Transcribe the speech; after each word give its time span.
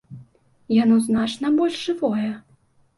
Яно 0.77 0.95
значна 1.09 1.47
больш 1.61 1.75
жывое! 1.85 2.31